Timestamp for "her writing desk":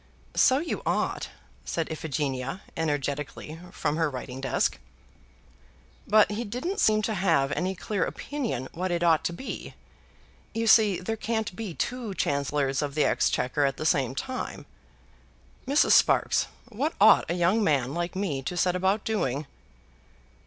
3.97-4.79